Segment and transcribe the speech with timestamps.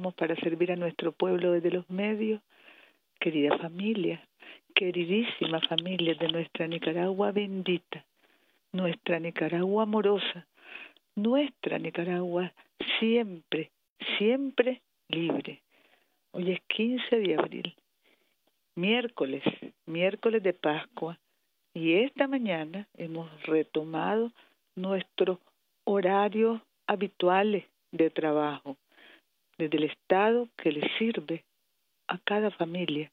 [0.00, 2.40] para servir a nuestro pueblo desde los medios.
[3.20, 4.26] Querida familia,
[4.74, 8.04] queridísima familia de nuestra Nicaragua bendita,
[8.72, 10.46] nuestra Nicaragua amorosa,
[11.14, 12.52] nuestra Nicaragua
[12.98, 13.70] siempre,
[14.18, 15.60] siempre libre.
[16.32, 17.74] Hoy es 15 de abril,
[18.74, 19.42] miércoles,
[19.84, 21.18] miércoles de Pascua,
[21.74, 24.32] y esta mañana hemos retomado
[24.74, 25.38] nuestros
[25.84, 28.76] horarios habituales de trabajo,
[29.62, 31.44] desde el Estado que le sirve
[32.08, 33.12] a cada familia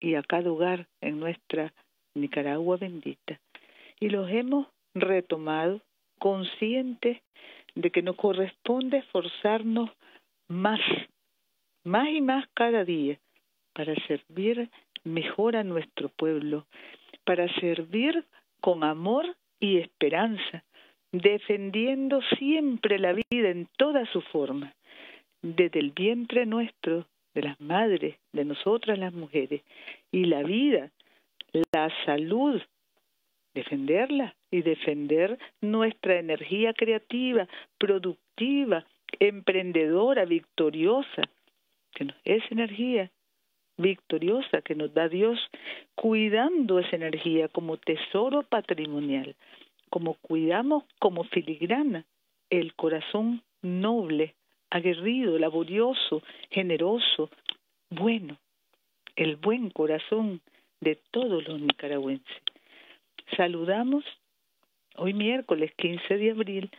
[0.00, 1.72] y a cada hogar en nuestra
[2.14, 3.40] Nicaragua bendita.
[4.00, 5.80] Y los hemos retomado
[6.18, 7.18] conscientes
[7.76, 9.90] de que nos corresponde esforzarnos
[10.48, 10.80] más,
[11.84, 13.18] más y más cada día
[13.72, 14.68] para servir
[15.04, 16.66] mejor a nuestro pueblo,
[17.24, 18.24] para servir
[18.60, 20.64] con amor y esperanza,
[21.12, 24.74] defendiendo siempre la vida en toda su forma,
[25.44, 29.60] desde el vientre nuestro, de las madres, de nosotras las mujeres,
[30.10, 30.90] y la vida,
[31.72, 32.62] la salud,
[33.52, 37.46] defenderla y defender nuestra energía creativa,
[37.78, 38.86] productiva,
[39.20, 41.22] emprendedora, victoriosa,
[41.94, 43.10] que es energía
[43.76, 45.38] victoriosa que nos da Dios,
[45.94, 49.34] cuidando esa energía como tesoro patrimonial,
[49.90, 52.06] como cuidamos como filigrana
[52.48, 54.34] el corazón noble,
[54.70, 57.30] aguerrido, laborioso, generoso,
[57.90, 58.38] bueno,
[59.16, 60.40] el buen corazón
[60.80, 62.42] de todos los nicaragüenses.
[63.36, 64.04] Saludamos
[64.96, 66.70] hoy miércoles 15 de abril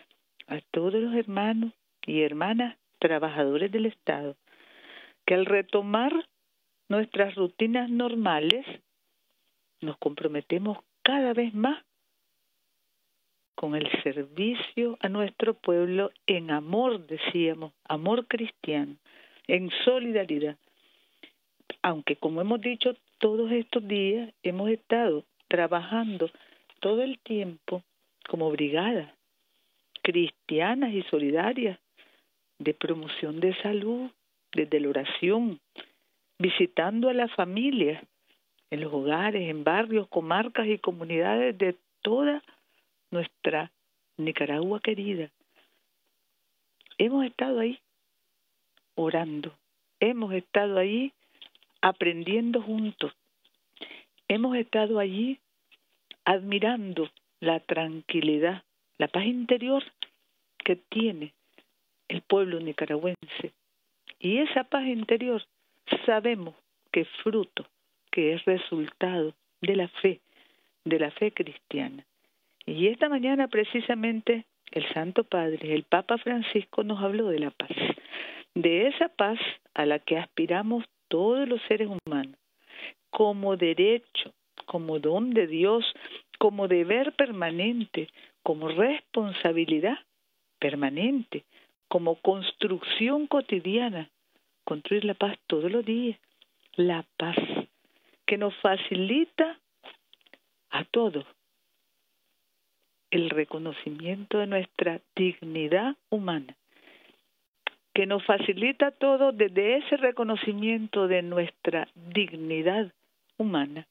[0.48, 1.74] a todos los hermanos
[2.06, 4.36] y hermanas trabajadores del Estado
[5.26, 6.14] que al retomar
[6.88, 8.66] nuestras rutinas normales
[9.82, 11.84] nos comprometemos cada vez más
[13.56, 18.96] con el servicio a nuestro pueblo en amor, decíamos, amor cristiano,
[19.48, 20.58] en solidaridad.
[21.82, 26.30] Aunque como hemos dicho todos estos días, hemos estado trabajando
[26.80, 27.84] todo el tiempo
[28.28, 29.16] como brigadas
[30.06, 31.80] cristianas y solidarias
[32.60, 34.12] de promoción de salud,
[34.54, 35.60] desde la oración,
[36.40, 38.04] visitando a las familias
[38.70, 42.44] en los hogares, en barrios, comarcas y comunidades de toda
[43.12, 43.72] nuestra
[44.18, 45.30] Nicaragua querida.
[46.98, 47.80] Hemos estado ahí
[48.96, 49.54] orando,
[50.00, 51.12] hemos estado ahí
[51.82, 53.12] aprendiendo juntos,
[54.28, 55.40] hemos estado allí
[56.24, 58.64] admirando la tranquilidad,
[58.98, 59.84] la paz interior
[60.58, 61.34] que tiene
[62.08, 63.54] el pueblo nicaragüense.
[64.20, 65.46] Y esa paz interior
[66.06, 66.56] sabemos
[66.92, 67.68] que es fruto,
[68.12, 70.22] que es resultado de la fe,
[70.86, 72.06] de la fe cristiana.
[72.66, 77.70] Y esta mañana precisamente el Santo Padre, el Papa Francisco nos habló de la paz,
[78.56, 79.40] de esa paz
[79.74, 82.36] a la que aspiramos todos los seres humanos,
[83.12, 84.34] como derecho,
[84.66, 85.86] como don de Dios,
[86.40, 88.10] como deber permanente,
[88.42, 90.00] como responsabilidad
[90.60, 91.46] permanente,
[91.88, 94.10] como construcción cotidiana,
[94.64, 96.20] construir la paz todos los días,
[96.76, 97.38] la paz
[98.26, 99.60] que nos facilita
[100.72, 101.26] a todos
[103.12, 106.56] el reconocimiento de nuestra dignidad humana,
[107.94, 112.92] que nos facilita todo desde ese reconocimiento de nuestra dignidad
[113.38, 113.88] humana,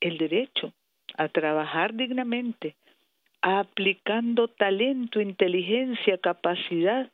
[0.00, 0.72] el derecho
[1.16, 2.74] a trabajar dignamente,
[3.40, 7.10] aplicando talento, inteligencia, capacidad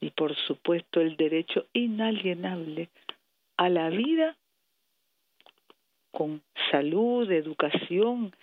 [0.00, 2.88] y por supuesto el derecho inalienable
[3.56, 4.36] a la vida
[6.10, 8.34] con salud, educación,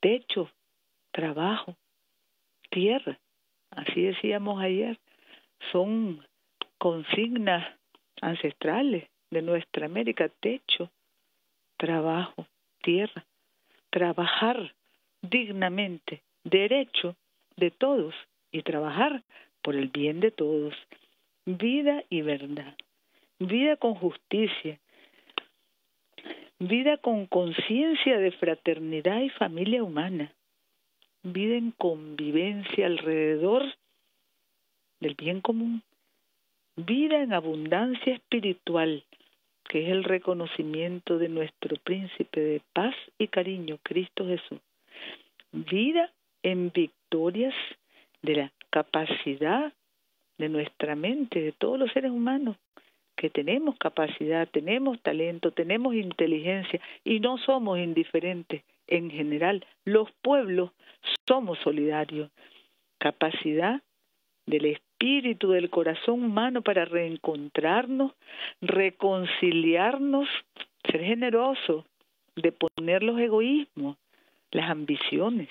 [0.00, 0.50] techo,
[1.12, 1.76] trabajo,
[2.70, 3.18] tierra,
[3.70, 4.98] así decíamos ayer,
[5.72, 6.24] son
[6.78, 7.66] consignas
[8.20, 10.90] ancestrales de nuestra América, techo,
[11.76, 12.46] trabajo,
[12.82, 13.24] tierra,
[13.90, 14.74] trabajar
[15.22, 17.16] dignamente, derecho
[17.56, 18.14] de todos
[18.52, 19.22] y trabajar
[19.62, 20.74] por el bien de todos,
[21.44, 22.74] vida y verdad,
[23.38, 24.78] vida con justicia,
[26.58, 30.32] vida con conciencia de fraternidad y familia humana,
[31.22, 33.64] vida en convivencia alrededor
[35.00, 35.82] del bien común,
[36.76, 39.04] vida en abundancia espiritual,
[39.68, 44.58] que es el reconocimiento de nuestro príncipe de paz y cariño, Cristo Jesús,
[45.52, 46.10] vida
[46.42, 47.54] en victorias
[48.22, 49.72] de la capacidad
[50.38, 52.56] de nuestra mente, de todos los seres humanos,
[53.14, 59.64] que tenemos capacidad, tenemos talento, tenemos inteligencia y no somos indiferentes en general.
[59.84, 60.72] Los pueblos
[61.26, 62.30] somos solidarios.
[62.98, 63.82] Capacidad
[64.46, 68.12] del espíritu del corazón humano para reencontrarnos,
[68.60, 70.28] reconciliarnos,
[70.90, 71.86] ser generoso,
[72.36, 73.96] de poner los egoísmos,
[74.50, 75.48] las ambiciones,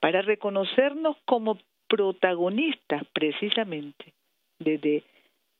[0.00, 1.58] para reconocernos como
[1.88, 4.12] protagonistas precisamente
[4.58, 5.04] desde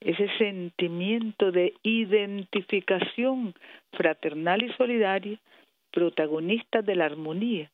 [0.00, 3.54] ese sentimiento de identificación
[3.92, 5.38] fraternal y solidaria,
[5.94, 7.70] protagonistas de la armonía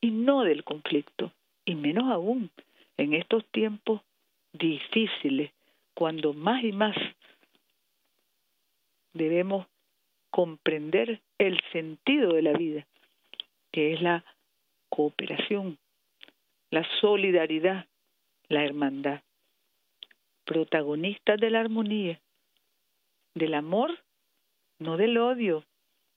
[0.00, 1.32] y no del conflicto,
[1.66, 2.50] y menos aún
[2.96, 4.00] en estos tiempos
[4.54, 5.52] difíciles,
[5.92, 6.96] cuando más y más
[9.12, 9.66] debemos
[10.30, 12.86] comprender el sentido de la vida,
[13.70, 14.24] que es la
[14.88, 15.76] cooperación,
[16.70, 17.86] la solidaridad,
[18.48, 19.20] la hermandad.
[20.46, 22.18] Protagonistas de la armonía,
[23.34, 23.90] del amor,
[24.78, 25.64] no del odio,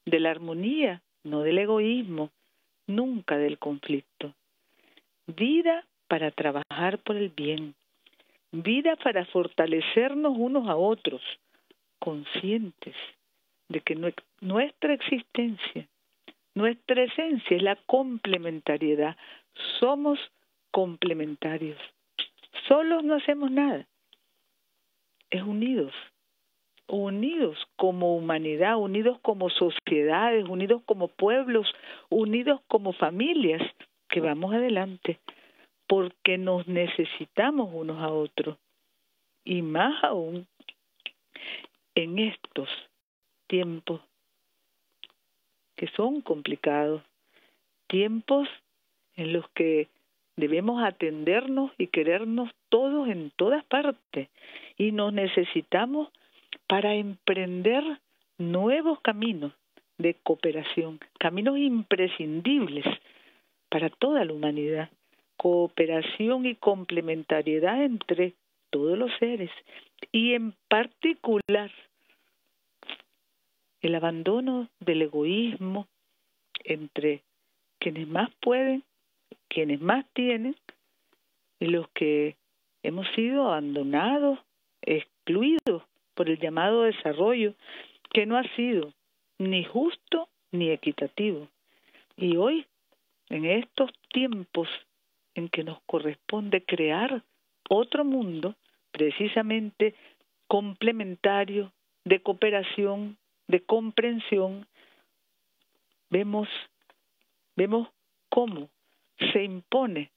[0.06, 2.32] de la armonía, no del egoísmo,
[2.88, 4.34] nunca del conflicto.
[5.28, 7.76] Vida para trabajar por el bien,
[8.52, 11.22] vida para fortalecernos unos a otros,
[12.00, 12.96] conscientes
[13.70, 13.96] de que
[14.42, 15.88] nuestra existencia,
[16.54, 19.16] nuestra esencia es la complementariedad.
[19.80, 20.20] Somos
[20.72, 21.80] complementarios.
[22.68, 23.88] Solos no hacemos nada.
[25.30, 25.94] Es unidos,
[26.92, 31.74] unidos como humanidad, unidos como sociedades, unidos como pueblos,
[32.10, 33.62] unidos como familias,
[34.10, 35.20] que vamos adelante,
[35.88, 38.58] porque nos necesitamos unos a otros.
[39.46, 40.46] Y más aún
[41.96, 42.70] en estos
[43.48, 44.02] tiempos
[45.76, 47.02] que son complicados,
[47.88, 48.48] tiempos
[49.16, 49.88] en los que
[50.36, 54.30] debemos atendernos y querernos todos en todas partes
[54.78, 56.10] y nos necesitamos
[56.72, 57.84] para emprender
[58.38, 59.52] nuevos caminos
[59.98, 62.86] de cooperación, caminos imprescindibles
[63.68, 64.90] para toda la humanidad,
[65.36, 68.36] cooperación y complementariedad entre
[68.70, 69.52] todos los seres
[70.14, 71.70] y en particular
[73.82, 75.90] el abandono del egoísmo
[76.64, 77.22] entre
[77.80, 78.82] quienes más pueden,
[79.50, 80.56] quienes más tienen,
[81.60, 82.38] y los que
[82.82, 84.40] hemos sido abandonados,
[84.84, 85.84] excluidos
[86.22, 87.56] por el llamado desarrollo,
[88.14, 88.94] que no ha sido
[89.40, 91.48] ni justo ni equitativo.
[92.16, 92.68] Y hoy,
[93.30, 94.70] en estos tiempos
[95.34, 97.24] en que nos corresponde crear
[97.72, 98.54] otro mundo,
[98.92, 99.96] precisamente
[100.48, 101.74] complementario,
[102.06, 104.68] de cooperación, de comprensión,
[106.12, 106.48] vemos,
[107.56, 107.88] vemos
[108.30, 108.70] cómo
[109.34, 110.12] se impone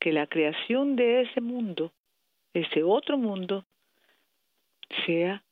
[0.00, 1.92] que la creación de ese mundo,
[2.54, 3.64] ese otro mundo,
[5.06, 5.42] sea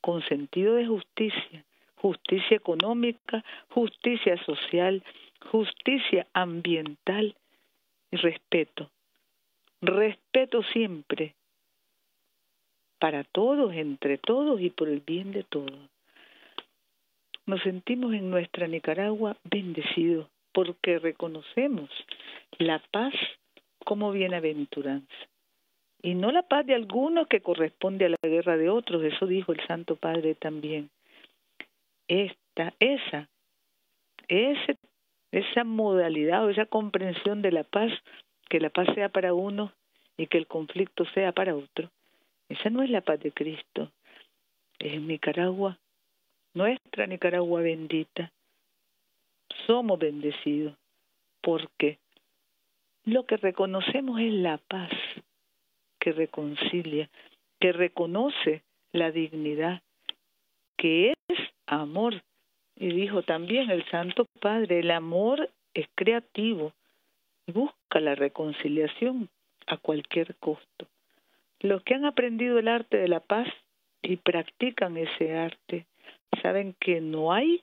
[0.00, 1.64] con sentido de justicia,
[1.96, 5.02] justicia económica, justicia social,
[5.50, 7.36] justicia ambiental
[8.10, 8.90] y respeto.
[9.80, 11.34] Respeto siempre
[12.98, 15.92] para todos, entre todos y por el bien de todos
[17.46, 21.90] nos sentimos en nuestra Nicaragua bendecidos porque reconocemos
[22.58, 23.14] la paz
[23.84, 25.31] como bienaventuranza.
[26.02, 29.52] Y no la paz de algunos que corresponde a la guerra de otros, eso dijo
[29.52, 30.90] el Santo Padre también.
[32.08, 33.28] Esta, esa,
[34.28, 34.76] ese,
[35.30, 37.92] esa modalidad o esa comprensión de la paz,
[38.48, 39.72] que la paz sea para uno
[40.16, 41.90] y que el conflicto sea para otro,
[42.48, 43.92] esa no es la paz de Cristo.
[44.80, 45.78] En Nicaragua
[46.54, 48.30] nuestra Nicaragua bendita,
[49.66, 50.76] somos bendecidos
[51.40, 51.98] porque
[53.04, 54.90] lo que reconocemos es la paz
[56.02, 57.08] que reconcilia,
[57.60, 59.82] que reconoce la dignidad,
[60.76, 62.24] que es amor.
[62.74, 66.72] Y dijo también el Santo Padre, el amor es creativo
[67.46, 69.28] y busca la reconciliación
[69.68, 70.88] a cualquier costo.
[71.60, 73.46] Los que han aprendido el arte de la paz
[74.02, 75.86] y practican ese arte
[76.42, 77.62] saben que no hay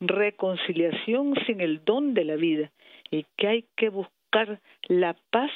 [0.00, 2.72] reconciliación sin el don de la vida
[3.12, 5.52] y que hay que buscar la paz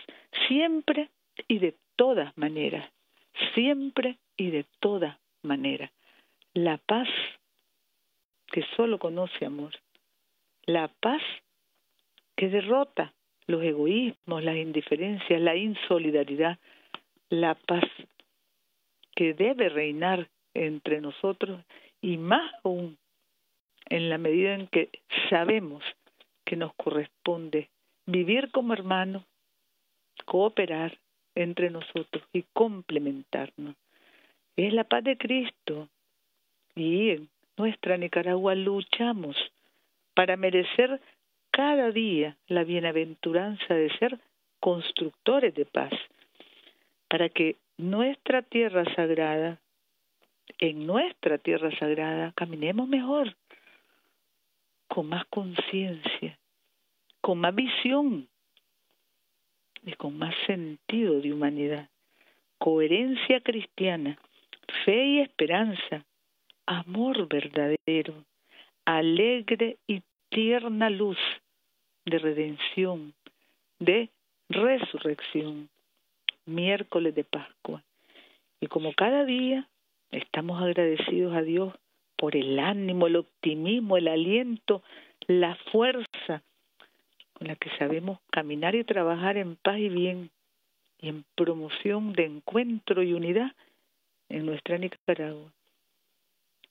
[0.47, 1.11] siempre
[1.49, 2.90] y de todas maneras,
[3.54, 5.90] siempre y de todas maneras.
[6.54, 7.08] La paz
[8.49, 9.72] que solo conoce amor,
[10.66, 11.22] la paz
[12.37, 13.14] que derrota
[13.46, 16.58] los egoísmos, las indiferencias, la insolidaridad,
[17.28, 17.84] la paz
[19.14, 21.64] que debe reinar entre nosotros
[22.00, 22.99] y más aún
[23.87, 24.90] en la medida en que
[25.28, 25.82] sabemos
[26.44, 27.70] que nos corresponde
[28.06, 29.25] vivir como hermanos,
[30.25, 30.99] cooperar
[31.35, 33.77] entre nosotros y complementarnos.
[34.57, 35.89] Es la paz de Cristo
[36.75, 39.37] y en nuestra Nicaragua luchamos
[40.15, 41.01] para merecer
[41.51, 44.19] cada día la bienaventuranza de ser
[44.61, 45.93] constructores de paz,
[47.09, 49.59] para que nuestra tierra sagrada,
[50.59, 53.35] en nuestra tierra sagrada, caminemos mejor,
[54.89, 56.39] con más conciencia,
[57.21, 58.29] con más visión
[59.85, 61.89] y con más sentido de humanidad,
[62.59, 64.19] coherencia cristiana,
[64.85, 66.05] fe y esperanza,
[66.67, 68.25] amor verdadero,
[68.85, 71.19] alegre y tierna luz
[72.05, 73.15] de redención,
[73.79, 74.11] de
[74.49, 75.69] resurrección,
[76.47, 77.83] miércoles de Pascua.
[78.61, 79.69] Y como cada día
[80.11, 81.75] estamos agradecidos a Dios
[82.17, 84.83] por el ánimo, el optimismo, el aliento,
[85.27, 86.43] la fuerza
[87.35, 90.31] con la que sabemos caminar y trabajar en paz y bien
[90.99, 93.53] y en promoción de encuentro y unidad
[94.29, 95.53] en nuestra Nicaragua.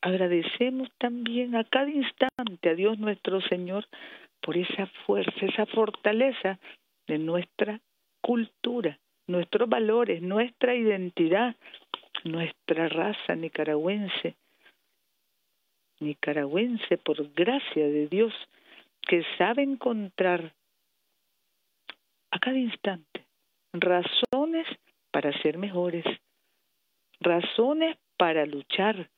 [0.01, 3.85] Agradecemos también a cada instante a Dios nuestro Señor
[4.41, 6.59] por esa fuerza, esa fortaleza
[7.07, 7.79] de nuestra
[8.21, 11.55] cultura, nuestros valores, nuestra identidad,
[12.23, 14.35] nuestra raza nicaragüense,
[15.99, 18.33] nicaragüense por gracia de Dios,
[19.07, 20.53] que sabe encontrar
[22.31, 23.25] a cada instante
[23.73, 24.67] razones
[25.11, 26.05] para ser mejores,
[27.19, 29.09] razones para luchar,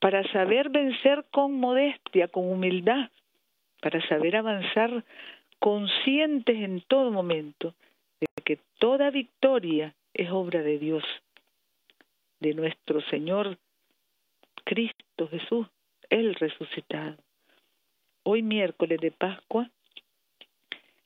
[0.00, 3.10] para saber vencer con modestia, con humildad,
[3.80, 5.04] para saber avanzar
[5.58, 7.74] conscientes en todo momento
[8.20, 11.04] de que toda victoria es obra de Dios,
[12.40, 13.58] de nuestro Señor
[14.64, 15.66] Cristo Jesús,
[16.10, 17.16] el resucitado.
[18.26, 19.68] Hoy miércoles de Pascua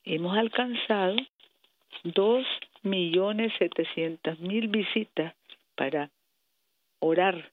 [0.04, 1.16] hemos alcanzado
[2.04, 2.46] dos
[2.84, 5.34] millones setecientas mil visitas
[5.74, 6.10] para
[7.00, 7.50] orar,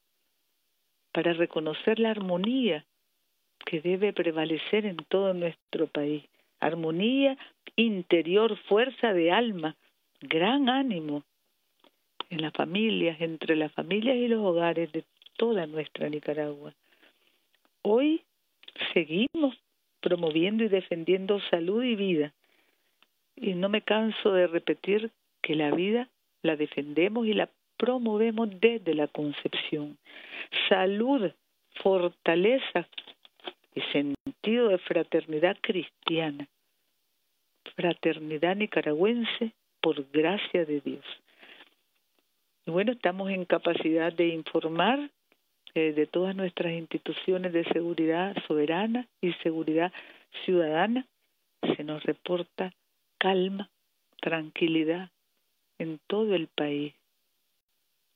[1.12, 2.86] para reconocer la armonía
[3.65, 6.24] que debe prevalecer en todo nuestro país.
[6.60, 7.36] Armonía
[7.75, 9.75] interior, fuerza de alma,
[10.22, 11.24] gran ánimo
[12.29, 15.05] en las familias, entre las familias y los hogares de
[15.38, 16.72] toda nuestra Nicaragua.
[17.81, 18.22] Hoy
[18.94, 19.55] seguimos
[20.01, 22.34] promoviendo y defendiendo salud y vida.
[23.36, 26.10] Y no me canso de repetir que la vida
[26.41, 29.98] la defendemos y la promovemos desde la concepción.
[30.70, 31.32] Salud,
[31.82, 32.88] fortaleza
[33.74, 36.48] y sentido de fraternidad cristiana.
[37.75, 41.05] Fraternidad nicaragüense por gracia de Dios.
[42.65, 45.12] Y bueno, estamos en capacidad de informar
[45.75, 49.91] eh, de todas nuestras instituciones de seguridad soberana y seguridad
[50.46, 51.05] ciudadana.
[51.75, 52.72] Se nos reporta
[53.17, 53.70] calma,
[54.22, 55.10] tranquilidad
[55.77, 56.94] en todo el país.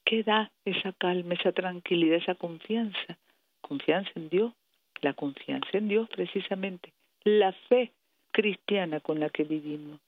[0.06, 3.18] ¿Qué da esa calma, esa tranquilidad, esa confianza?
[3.62, 4.54] Confianza en Dios,
[5.02, 7.92] la confianza en Dios precisamente, la fe
[8.32, 10.00] cristiana con la que vivimos.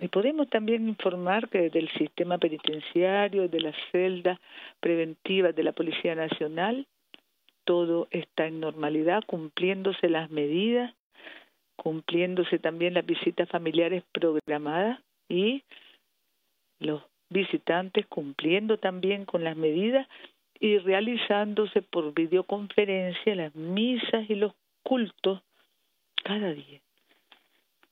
[0.00, 4.38] Y podemos también informar que desde el sistema penitenciario, de las celdas
[4.80, 6.86] preventivas de la Policía Nacional,
[7.64, 10.94] todo está en normalidad, cumpliéndose las medidas,
[11.76, 15.62] cumpliéndose también las visitas familiares programadas y
[16.78, 20.06] los visitantes cumpliendo también con las medidas
[20.60, 25.42] y realizándose por videoconferencia las misas y los cultos
[26.22, 26.80] cada día.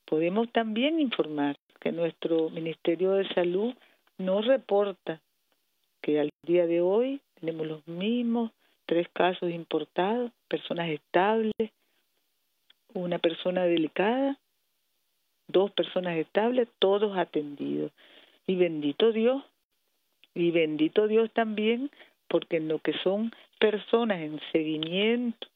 [0.05, 3.75] Podemos también informar que nuestro Ministerio de Salud
[4.17, 5.21] nos reporta
[6.01, 8.53] que al día de hoy tenemos los mismos
[8.87, 11.53] tres casos importados, personas estables,
[12.95, 14.39] una persona delicada,
[15.47, 17.93] dos personas estables, todos atendidos.
[18.47, 19.45] Y bendito Dios,
[20.33, 21.91] y bendito Dios también,
[22.29, 25.49] porque en lo que son personas en seguimiento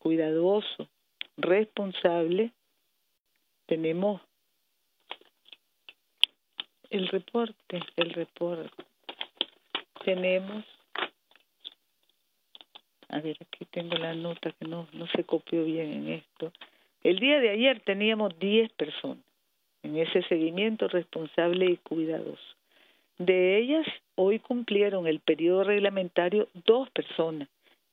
[0.00, 0.88] cuidadoso,
[1.36, 2.50] responsable,
[3.66, 4.20] tenemos
[6.90, 8.70] el reporte, el reporte.
[10.04, 10.64] Tenemos,
[13.08, 16.52] a ver, aquí tengo la nota que no, no se copió bien en esto.
[17.02, 19.24] El día de ayer teníamos 10 personas
[19.82, 22.56] en ese seguimiento responsable y cuidadoso.
[23.18, 27.48] De ellas, hoy cumplieron el periodo reglamentario dos personas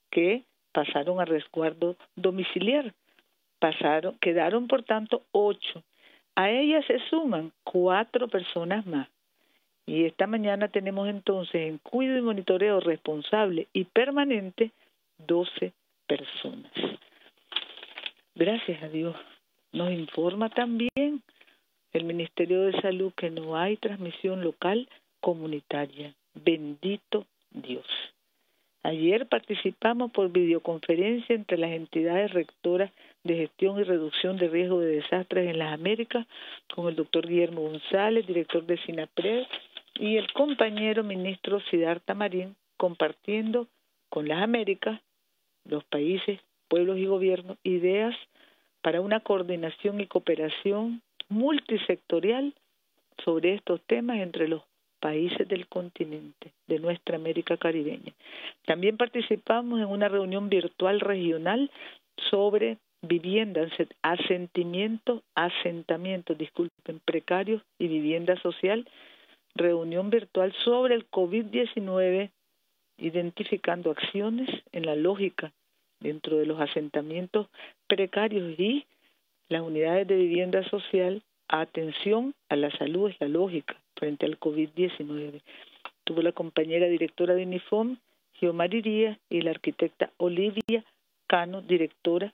[0.10, 2.94] que pasaron a resguardo domiciliar.
[3.60, 5.84] Pasaron, quedaron por tanto ocho
[6.36, 9.08] a ellas se suman cuatro personas más.
[9.86, 14.72] Y esta mañana tenemos entonces en cuidado y monitoreo responsable y permanente
[15.18, 15.74] 12
[16.08, 16.72] personas.
[18.36, 19.16] Gracias a Dios.
[19.74, 21.22] Nos informa también
[21.92, 24.88] el Ministerio de Salud que no hay transmisión local
[25.20, 26.14] comunitaria.
[26.34, 27.86] Bendito Dios.
[28.84, 32.92] Ayer participamos por videoconferencia entre las entidades rectoras
[33.24, 36.28] de gestión y reducción de riesgo de desastres en las Américas
[36.74, 39.46] con el doctor Guillermo González, director de SINAPRED,
[39.96, 43.68] y el compañero ministro Siddhartha Marín compartiendo
[44.10, 45.00] con las Américas,
[45.66, 48.16] los países, pueblos y gobiernos, ideas
[48.82, 52.54] para una coordinación y cooperación multisectorial
[53.24, 54.64] sobre estos temas entre los
[55.00, 58.14] países del continente, de nuestra América caribeña.
[58.66, 61.70] También participamos en una reunión virtual regional
[62.30, 63.70] sobre viviendas,
[64.02, 68.88] asentimientos, asentamientos, disculpen, precarios y vivienda social,
[69.56, 72.32] reunión virtual sobre el COVID-19,
[72.98, 75.52] identificando acciones en la lógica
[76.00, 77.48] dentro de los asentamientos
[77.88, 78.86] precarios y
[79.50, 85.42] las unidades de vivienda social, atención a la salud es la lógica frente al COVID-19.
[86.06, 87.98] Tuvo la compañera directora de UNIFOM,
[88.34, 90.84] Geomariría, y la arquitecta Olivia
[91.28, 92.34] Cano, directora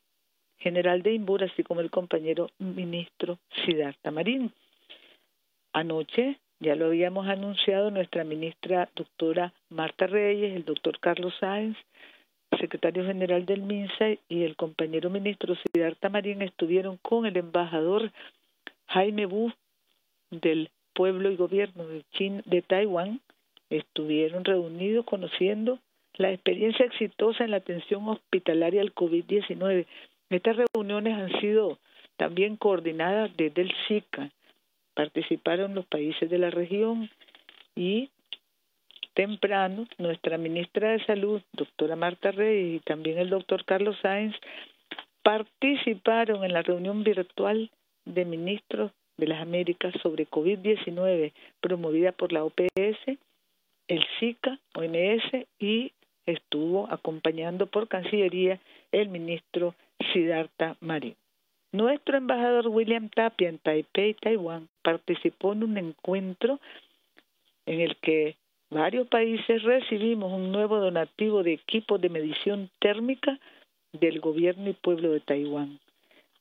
[0.60, 4.52] general de INBUR, así como el compañero ministro Siddhartha Marín.
[5.74, 11.78] Anoche, ya lo habíamos anunciado, nuestra ministra doctora Marta Reyes, el doctor Carlos Sáenz,
[12.60, 18.12] secretario general del MINSA y el compañero ministro Siddhartha Marín estuvieron con el embajador
[18.88, 19.52] Jaime Bu
[20.32, 22.04] del pueblo y gobierno de,
[22.46, 23.22] de Taiwán,
[23.70, 25.80] estuvieron reunidos conociendo
[26.16, 29.86] la experiencia exitosa en la atención hospitalaria al COVID-19
[30.30, 31.80] estas reuniones han sido
[32.18, 34.30] también coordinadas desde el SICA.
[34.94, 37.10] Participaron los países de la región
[37.76, 38.10] y
[39.14, 44.36] temprano nuestra ministra de Salud, doctora Marta Rey, y también el doctor Carlos Sáenz
[45.24, 47.70] participaron en la reunión virtual
[48.06, 53.18] de ministros de las Américas sobre COVID-19 promovida por la OPS,
[53.88, 55.92] el SICA, OMS y
[56.26, 58.60] estuvo acompañando por Cancillería
[58.92, 59.76] el ministro
[60.12, 61.16] Siddhartha Marín.
[61.72, 66.60] Nuestro embajador William Tapia en Taipei, Taiwán, participó en un encuentro
[67.68, 68.38] en el que
[68.72, 73.40] varios países recibimos un nuevo donativo de equipos de medición térmica
[73.94, 75.80] del gobierno y pueblo de Taiwán.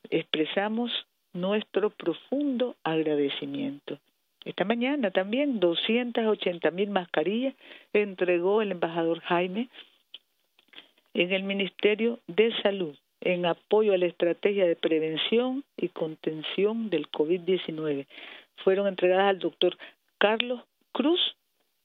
[0.09, 0.90] Expresamos
[1.35, 3.98] nuestro profundo agradecimiento.
[4.46, 7.54] Esta mañana también 280 mil mascarillas
[7.92, 9.68] entregó el embajador Jaime
[11.12, 17.11] en el Ministerio de Salud en apoyo a la estrategia de prevención y contención del
[17.11, 18.07] COVID-19.
[18.64, 19.76] Fueron entregadas al doctor
[20.18, 21.20] Carlos Cruz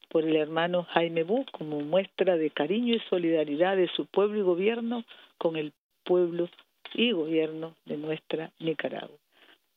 [0.09, 4.43] por el hermano Jaime Bu como muestra de cariño y solidaridad de su pueblo y
[4.43, 5.03] gobierno
[5.37, 6.49] con el pueblo
[6.93, 9.17] y gobierno de nuestra Nicaragua.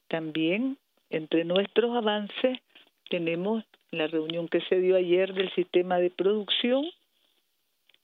[0.09, 0.77] También
[1.11, 2.59] entre nuestros avances
[3.09, 6.85] tenemos la reunión que se dio ayer del sistema de producción,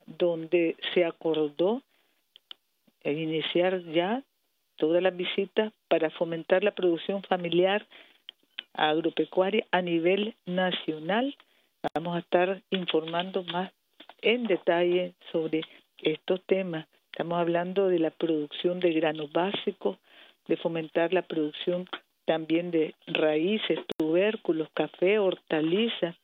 [0.06, 1.82] donde se acordó
[3.10, 4.22] iniciar ya
[4.76, 7.86] todas las visitas para fomentar la producción familiar
[8.74, 11.36] agropecuaria a nivel nacional.
[11.94, 13.72] Vamos a estar informando más
[14.20, 15.62] en detalle sobre
[15.98, 16.86] estos temas.
[17.10, 19.98] Estamos hablando de la producción de granos básicos,
[20.48, 21.88] de fomentar la producción
[22.24, 26.16] también de raíces, tubérculos, café, hortalizas,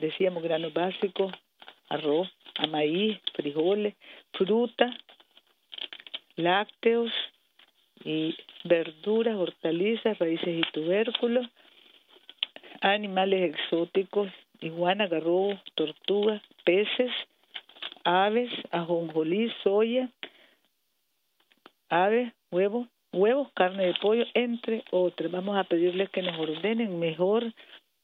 [0.00, 1.32] decíamos granos básicos,
[1.88, 2.28] arroz,
[2.68, 3.94] maíz, frijoles,
[4.32, 4.96] fruta,
[6.38, 7.12] lácteos
[8.04, 11.46] y verduras, hortalizas, raíces y tubérculos,
[12.80, 17.10] animales exóticos, iguana, garrobo, tortugas, peces,
[18.04, 20.10] aves, ajonjolí, soya,
[21.88, 25.30] aves, huevos, huevos, carne de pollo, entre otros.
[25.32, 27.52] Vamos a pedirles que nos ordenen mejor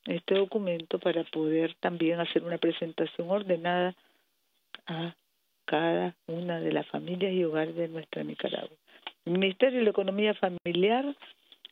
[0.07, 3.95] este documento para poder también hacer una presentación ordenada
[4.87, 5.15] a
[5.65, 8.77] cada una de las familias y hogares de nuestra Nicaragua.
[9.25, 11.15] El Ministerio de la Economía Familiar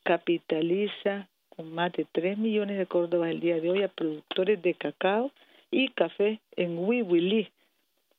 [0.03, 4.75] capitaliza con más de 3 millones de córdobas el día de hoy a productores de
[4.75, 5.31] cacao
[5.71, 7.49] y café en Huihuilí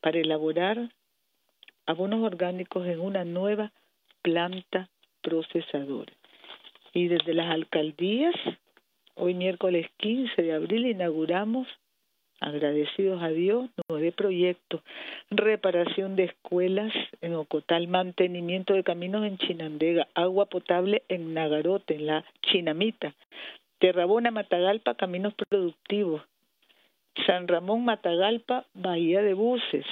[0.00, 0.90] para elaborar
[1.86, 3.72] abonos orgánicos en una nueva
[4.22, 4.88] planta
[5.22, 6.12] procesadora.
[6.92, 8.34] Y desde las alcaldías,
[9.14, 11.66] hoy miércoles 15 de abril inauguramos
[12.40, 14.82] agradecidos a Dios, nueve proyectos,
[15.30, 22.06] reparación de escuelas en Ocotal, mantenimiento de caminos en Chinandega, agua potable en Nagarote, en
[22.06, 23.14] la Chinamita,
[23.78, 26.22] Terrabona, Matagalpa, caminos productivos,
[27.26, 29.86] San Ramón, Matagalpa, Bahía de Buses,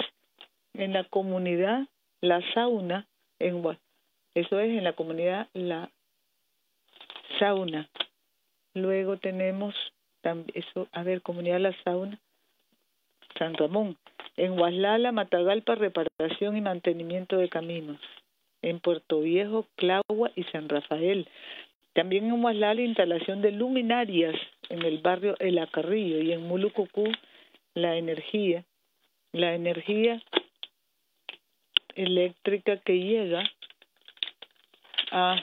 [0.75, 1.87] en la comunidad
[2.21, 3.07] La Sauna,
[3.39, 3.63] en
[4.35, 5.91] eso es en la comunidad La
[7.39, 7.89] Sauna.
[8.75, 9.75] Luego tenemos
[10.55, 12.19] eso, a ver, comunidad La Sauna,
[13.43, 13.97] San Ramón.
[14.37, 17.99] En Huaslala, Matagalpa, reparación y mantenimiento de caminos.
[18.63, 21.27] En Puerto Viejo, Claugua y San Rafael.
[21.93, 24.37] También en Huaslala, instalación de luminarias
[24.69, 27.11] en el barrio El Acarrillo y en Mulucucú
[27.75, 28.65] la energía,
[29.33, 30.23] la energía
[31.97, 33.43] eléctrica que llega
[35.11, 35.35] a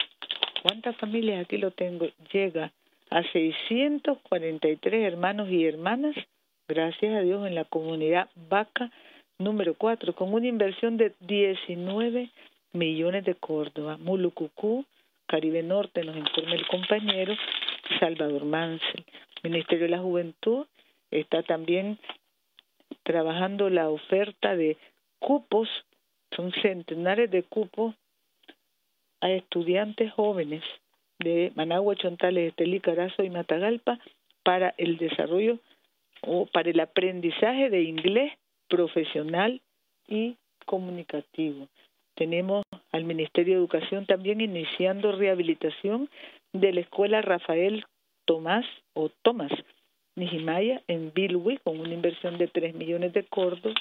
[0.64, 2.08] ¿cuántas familias aquí lo tengo?
[2.32, 2.72] Llega
[3.10, 6.16] a 643 hermanos y hermanas,
[6.70, 8.92] gracias a Dios, en la comunidad Vaca
[9.40, 12.30] número 4, con una inversión de 19
[12.74, 13.98] millones de Córdoba.
[13.98, 14.86] Mulucucú,
[15.26, 17.34] Caribe Norte, nos informa el compañero
[18.00, 19.04] Salvador Mansell.
[19.44, 20.68] Ministerio de la Juventud
[21.10, 21.98] está también
[23.04, 24.78] trabajando la oferta de
[25.18, 25.68] cupos,
[26.36, 27.96] son centenares de cupos
[29.22, 30.64] a estudiantes jóvenes
[31.18, 34.00] de Managua, Chontales, Estelí, Carazo y Matagalpa
[34.44, 35.60] para el desarrollo
[36.22, 38.34] o para el aprendizaje de inglés
[38.68, 39.62] profesional
[40.08, 41.68] y comunicativo.
[42.16, 46.10] Tenemos al Ministerio de Educación también iniciando rehabilitación
[46.54, 47.86] de la Escuela Rafael
[48.26, 49.52] Tomás o Tomás
[50.16, 53.74] Nijimaya en Bilwi con una inversión de 3 millones de cordos.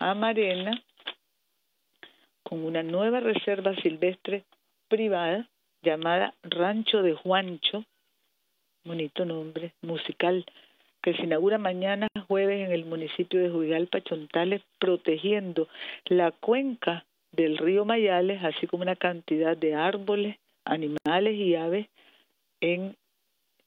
[0.00, 0.82] A Marena
[2.42, 4.44] con una nueva reserva silvestre
[4.88, 5.48] privada
[5.82, 7.84] llamada Rancho de Juancho,
[8.90, 10.44] bonito nombre, musical,
[11.00, 15.68] que se inaugura mañana jueves en el municipio de Juigalpa, Chontales, protegiendo
[16.06, 21.86] la cuenca del río Mayales, así como una cantidad de árboles, animales y aves
[22.60, 22.96] en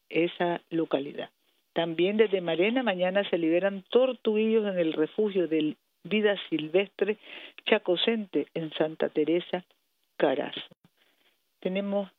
[0.09, 1.29] esa localidad.
[1.71, 7.17] También desde Marena mañana se liberan tortuguillos en el refugio del Vida Silvestre
[7.65, 9.63] Chacocente en Santa Teresa,
[10.17, 10.75] Carazo.
[11.61, 12.11] Tenemos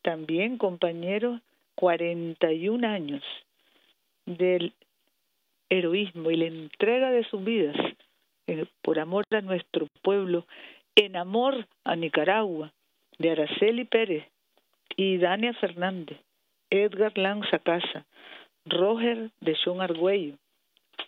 [0.00, 1.42] también, compañeros,
[1.78, 3.22] 41 años
[4.26, 4.72] del
[5.68, 7.76] heroísmo y la entrega de sus vidas
[8.48, 10.44] eh, por amor a nuestro pueblo,
[10.96, 12.72] en amor a Nicaragua,
[13.18, 14.26] de Araceli Pérez
[14.96, 16.18] y Dania Fernández,
[16.68, 18.04] Edgar Lanza Casa,
[18.64, 20.34] Roger de John Argüello,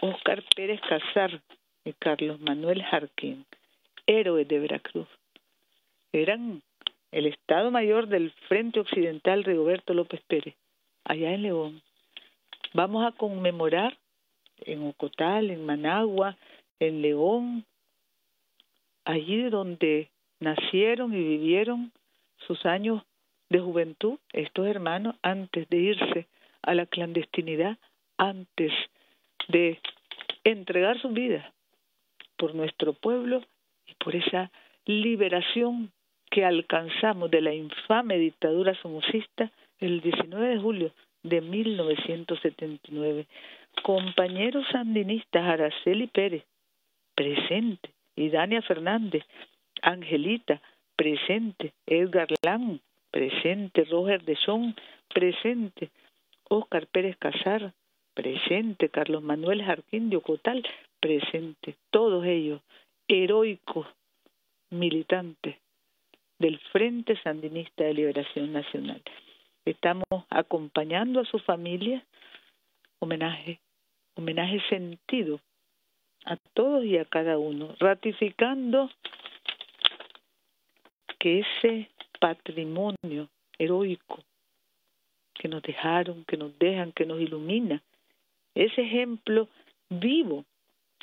[0.00, 1.40] Oscar Pérez Casar
[1.84, 3.44] y Carlos Manuel Jarquín,
[4.06, 5.08] héroes de Veracruz.
[6.12, 6.62] Eran
[7.10, 10.54] el Estado Mayor del Frente Occidental Rigoberto López Pérez,
[11.04, 11.82] allá en León.
[12.72, 13.96] Vamos a conmemorar
[14.58, 16.36] en Ocotal, en Managua,
[16.78, 17.64] en León,
[19.04, 21.92] allí donde nacieron y vivieron
[22.46, 23.02] sus años
[23.48, 26.26] de juventud, estos hermanos, antes de irse
[26.62, 27.78] a la clandestinidad,
[28.16, 28.72] antes
[29.48, 29.80] de
[30.44, 31.52] entregar su vida
[32.36, 33.42] por nuestro pueblo
[33.86, 34.50] y por esa
[34.86, 35.90] liberación
[36.30, 43.26] que alcanzamos de la infame dictadura somocista el 19 de julio de 1979.
[43.82, 46.44] Compañeros sandinistas Araceli Pérez,
[47.14, 49.24] presente, y Dania Fernández,
[49.82, 50.60] Angelita,
[50.96, 54.74] presente, Edgar Lang, presente, Roger de Son,
[55.08, 55.90] presente,
[56.48, 57.72] Oscar Pérez Casar,
[58.14, 60.62] presente, Carlos Manuel Jarquín de Ocotal,
[61.00, 62.60] presente, todos ellos
[63.08, 63.86] heroicos
[64.70, 65.56] militantes
[66.38, 69.02] del Frente Sandinista de Liberación Nacional.
[69.70, 72.04] Estamos acompañando a su familia,
[72.98, 73.60] homenaje,
[74.16, 75.38] homenaje sentido
[76.24, 78.90] a todos y a cada uno, ratificando
[81.20, 83.28] que ese patrimonio
[83.60, 84.18] heroico
[85.34, 87.80] que nos dejaron, que nos dejan, que nos ilumina,
[88.56, 89.48] ese ejemplo
[89.88, 90.44] vivo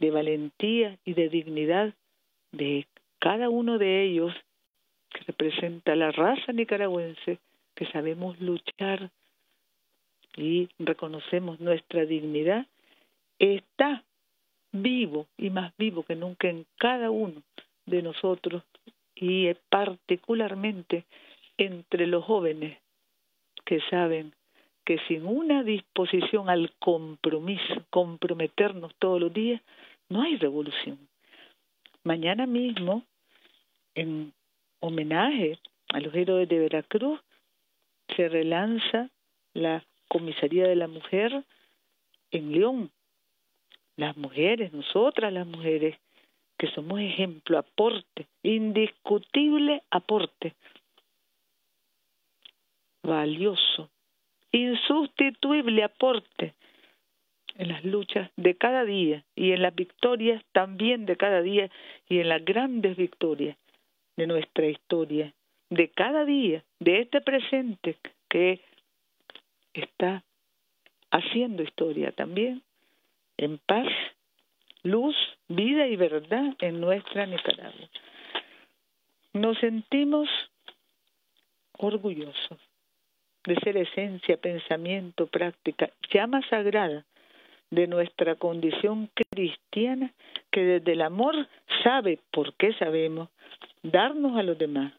[0.01, 1.93] de valentía y de dignidad
[2.51, 2.86] de
[3.19, 4.34] cada uno de ellos
[5.10, 7.39] que representa la raza nicaragüense,
[7.78, 9.12] que sabemos luchar
[10.36, 12.66] y reconocemos nuestra dignidad,
[13.38, 14.04] está
[14.72, 17.44] vivo y más vivo que nunca en cada uno
[17.86, 18.63] de nosotros
[19.13, 21.06] y particularmente
[21.58, 22.80] entre los jóvenes
[23.63, 24.34] que saben
[24.84, 29.62] que sin una disposición al compromiso, comprometernos todos los días,
[30.10, 30.98] no hay revolución.
[32.04, 33.04] Mañana mismo,
[33.94, 34.34] en
[34.80, 35.60] homenaje
[35.90, 37.20] a los héroes de Veracruz,
[38.15, 39.10] se relanza
[39.54, 41.43] la Comisaría de la Mujer
[42.32, 42.91] en León.
[43.96, 45.98] Las mujeres, nosotras las mujeres,
[46.58, 50.56] que somos ejemplo, aporte, indiscutible aporte,
[53.04, 53.89] valioso,
[54.52, 56.56] insustituible aporte
[57.56, 61.70] en las luchas de cada día y en las victorias también de cada día
[62.08, 63.58] y en las grandes victorias
[64.15, 65.34] de nuestra historia,
[65.69, 67.97] de cada día, de este presente
[68.30, 68.62] que
[69.73, 70.23] está
[71.12, 72.63] haciendo historia también,
[73.38, 73.88] en paz,
[74.84, 75.15] luz,
[75.47, 77.89] vida y verdad en nuestra Nicaragua.
[79.34, 80.27] Nos sentimos
[81.73, 82.60] orgullosos
[83.45, 87.06] de ser esencia, pensamiento, práctica, llama sagrada
[87.69, 90.13] de nuestra condición cristiana
[90.51, 91.36] que desde el amor
[91.84, 93.30] sabe, por qué sabemos,
[93.84, 94.93] darnos a los demás.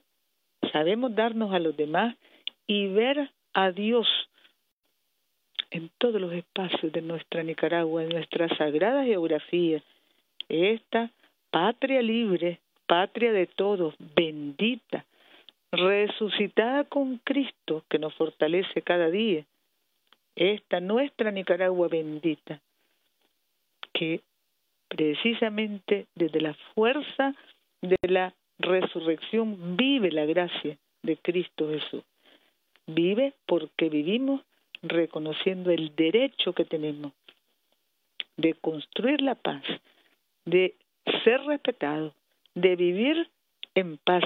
[0.72, 2.16] Sabemos darnos a los demás
[2.66, 4.06] y ver a Dios
[5.70, 9.82] en todos los espacios de nuestra Nicaragua, en nuestra sagrada geografía,
[10.48, 11.10] esta
[11.50, 15.04] patria libre, patria de todos, bendita,
[15.70, 19.44] resucitada con Cristo que nos fortalece cada día,
[20.36, 22.60] esta nuestra Nicaragua bendita,
[23.92, 24.22] que
[24.88, 27.34] precisamente desde la fuerza
[27.82, 32.04] de la resurrección vive la gracia de Cristo Jesús.
[32.86, 34.42] Vive porque vivimos
[34.82, 37.12] reconociendo el derecho que tenemos
[38.36, 39.62] de construir la paz,
[40.44, 40.76] de
[41.24, 42.14] ser respetados,
[42.54, 43.28] de vivir
[43.74, 44.24] en paz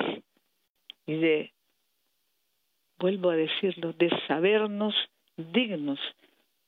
[1.07, 1.53] y de,
[2.99, 4.95] vuelvo a decirlo, de sabernos
[5.37, 5.99] dignos,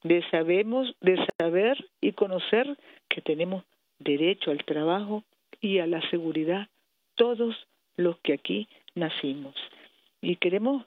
[0.02, 2.76] de sabemos, de saber y conocer
[3.08, 3.64] que tenemos
[3.98, 5.22] derecho al trabajo
[5.60, 6.68] y a la seguridad
[7.14, 7.56] todos
[7.96, 9.54] los que aquí nacimos.
[10.20, 10.84] Y queremos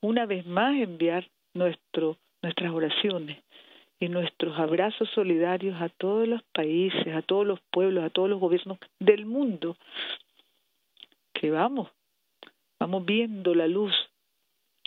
[0.00, 3.38] una vez más enviar nuestro, nuestras oraciones
[4.00, 8.40] y nuestros abrazos solidarios a todos los países, a todos los pueblos, a todos los
[8.40, 9.76] gobiernos del mundo,
[11.32, 11.90] que vamos,
[12.78, 13.92] vamos viendo la luz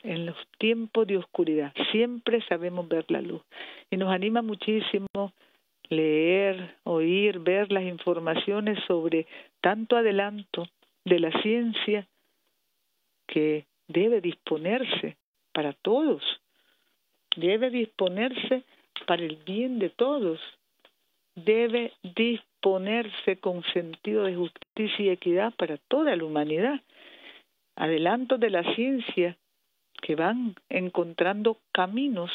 [0.04, 3.42] en los tiempos de oscuridad, siempre sabemos ver la luz
[3.90, 5.07] y nos anima muchísimo
[5.90, 9.28] leer, oír, ver las informaciones sobre
[9.62, 10.68] tanto adelanto
[11.06, 12.08] de la ciencia
[13.28, 15.18] que debe disponerse
[15.54, 16.24] para todos,
[17.36, 18.64] debe disponerse
[19.06, 20.40] para el bien de todos,
[21.36, 26.82] debe disponerse con sentido de justicia y equidad para toda la humanidad.
[27.76, 29.38] Adelantos de la ciencia
[30.02, 32.32] que van encontrando caminos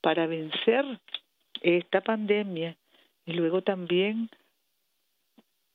[0.00, 0.84] para vencer
[1.62, 2.76] esta pandemia
[3.26, 4.28] y luego también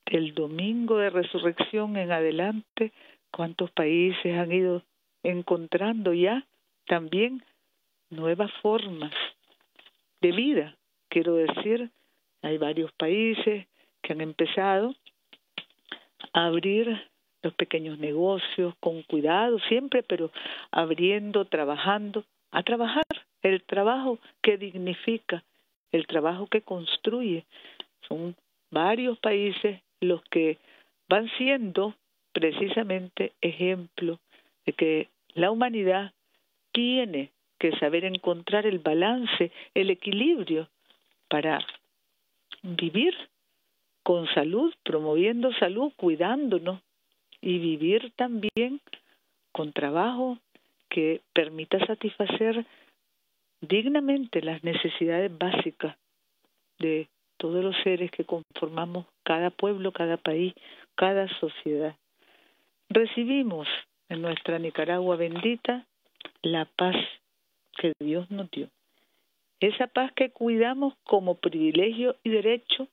[0.06, 2.92] el domingo de resurrección en adelante,
[3.32, 4.84] cuántos países han ido
[5.24, 6.46] encontrando ya
[6.88, 7.44] también
[8.10, 9.14] nuevas formas
[10.22, 10.76] de vida.
[11.10, 11.92] Quiero decir,
[12.42, 13.68] hay varios países
[14.02, 14.96] que han empezado
[16.34, 17.10] a abrir
[17.42, 20.32] los pequeños negocios con cuidado siempre, pero
[20.72, 23.06] abriendo, trabajando, a trabajar,
[23.42, 25.44] el trabajo que dignifica,
[25.92, 27.46] el trabajo que construye.
[28.08, 28.36] Son
[28.72, 30.58] varios países los que
[31.08, 31.96] van siendo
[32.32, 34.20] precisamente ejemplo
[34.66, 36.14] de que la humanidad
[36.72, 40.70] tiene que saber encontrar el balance, el equilibrio
[41.28, 41.60] para
[42.62, 43.16] vivir
[44.04, 46.82] con salud, promoviendo salud, cuidándonos
[47.42, 48.80] y vivir también
[49.52, 50.38] con trabajo
[50.90, 52.66] que permita satisfacer
[53.62, 55.96] dignamente las necesidades básicas
[56.80, 60.54] de todos los seres que conformamos cada pueblo, cada país,
[60.96, 61.96] cada sociedad.
[62.90, 63.68] Recibimos
[64.10, 65.86] en nuestra Nicaragua bendita
[66.42, 66.96] la paz
[67.78, 68.70] que Dios nos dio.
[69.60, 72.88] Esa paz que cuidamos como privilegio y derecho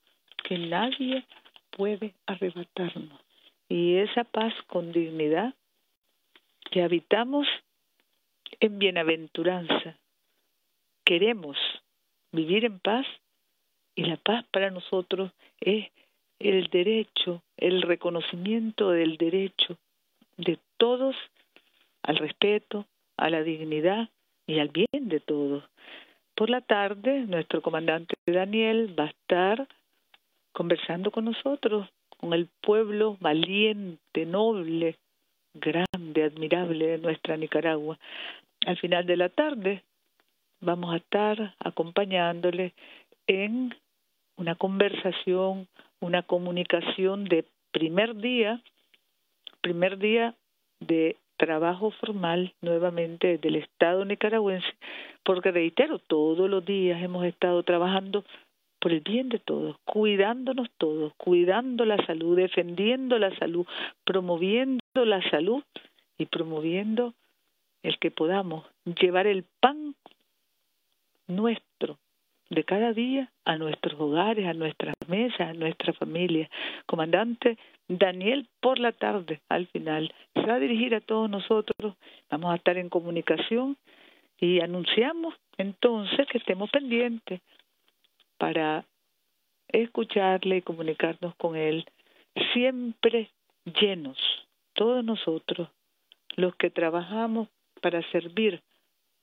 [0.44, 1.24] que nadie
[1.70, 3.20] puede arrebatarnos.
[3.68, 5.54] Y esa paz con dignidad
[6.70, 7.46] que habitamos
[8.60, 9.96] en bienaventuranza,
[11.06, 11.56] queremos
[12.32, 13.06] vivir en paz
[13.94, 15.86] y la paz para nosotros es
[16.38, 19.78] el derecho, el reconocimiento del derecho
[20.36, 21.16] de todos
[22.02, 22.84] al respeto,
[23.16, 24.10] a la dignidad
[24.46, 25.64] y al bien de todos.
[26.34, 29.66] Por la tarde, nuestro comandante Daniel va a estar
[30.52, 31.88] conversando con nosotros,
[32.18, 34.96] con el pueblo valiente, noble,
[35.54, 37.98] grande, admirable de nuestra Nicaragua.
[38.66, 39.82] Al final de la tarde
[40.60, 42.74] vamos a estar acompañándole
[43.26, 43.74] en
[44.36, 45.68] una conversación,
[46.00, 48.62] una comunicación de primer día,
[49.60, 50.34] primer día
[50.80, 54.66] de trabajo formal nuevamente del Estado nicaragüense,
[55.22, 58.24] porque reitero, todos los días hemos estado trabajando
[58.80, 63.66] por el bien de todos, cuidándonos todos, cuidando la salud, defendiendo la salud,
[64.04, 65.62] promoviendo la salud
[66.18, 67.14] y promoviendo
[67.82, 69.94] el que podamos llevar el pan
[71.26, 71.98] nuestro
[72.50, 76.48] de cada día a nuestros hogares, a nuestras mesas, a nuestra familia.
[76.86, 77.58] Comandante
[77.88, 81.94] Daniel, por la tarde, al final, se va a dirigir a todos nosotros,
[82.30, 83.76] vamos a estar en comunicación
[84.38, 87.40] y anunciamos entonces que estemos pendientes
[88.38, 88.84] para
[89.68, 91.86] escucharle y comunicarnos con él,
[92.52, 93.30] siempre
[93.64, 94.18] llenos,
[94.74, 95.68] todos nosotros,
[96.36, 97.48] los que trabajamos
[97.80, 98.62] para servir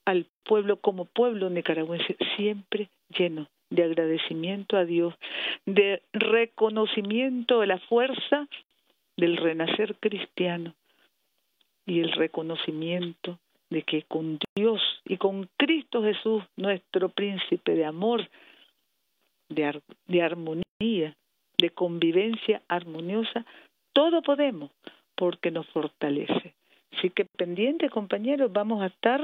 [0.06, 5.16] al pueblo como pueblo nicaragüense siempre lleno de agradecimiento a Dios,
[5.66, 8.48] de reconocimiento de la fuerza
[9.18, 10.76] del renacer cristiano
[11.86, 13.40] y el reconocimiento
[13.70, 18.30] de que con Dios y con Cristo Jesús, nuestro príncipe de amor,
[19.50, 21.16] de, de armonía,
[21.58, 23.46] de convivencia armoniosa,
[23.94, 24.72] todo podemos
[25.16, 26.54] porque nos fortalece.
[26.96, 29.22] Así que pendiente, compañeros, vamos a estar,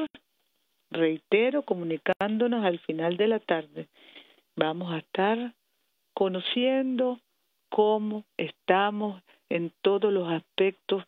[0.91, 3.87] reitero, comunicándonos al final de la tarde.
[4.55, 5.53] Vamos a estar
[6.13, 7.19] conociendo
[7.69, 11.03] cómo estamos en todos los aspectos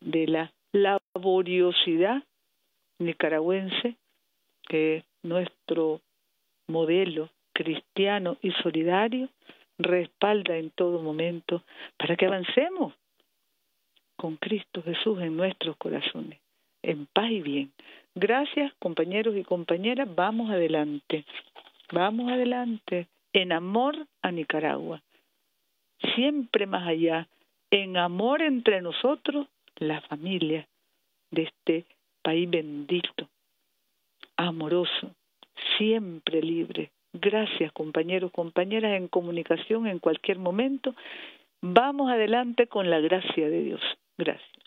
[0.00, 2.22] de la laboriosidad
[2.98, 3.96] nicaragüense,
[4.68, 6.00] que es nuestro
[6.68, 9.28] modelo cristiano y solidario,
[9.78, 11.62] respalda en todo momento
[11.96, 12.94] para que avancemos
[14.16, 16.40] con Cristo Jesús en nuestros corazones,
[16.82, 17.72] en paz y bien.
[18.14, 21.24] Gracias, compañeros y compañeras, vamos adelante,
[21.92, 25.02] vamos adelante, en amor a Nicaragua,
[26.14, 27.26] siempre más allá,
[27.70, 30.68] en amor entre nosotros, la familia
[31.32, 31.84] de este
[32.22, 33.28] país bendito,
[34.36, 35.10] amoroso,
[35.76, 36.92] siempre libre.
[37.12, 40.94] Gracias, compañeros, compañeras, en comunicación en cualquier momento.
[41.60, 43.80] Vamos adelante con la gracia de Dios.
[44.18, 44.63] Gracias.